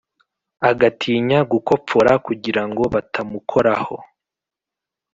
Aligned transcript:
Agatinya 0.69 1.39
gukopfora 1.51 2.11
kugirango 2.25 2.83
batamukoraho 2.93 3.97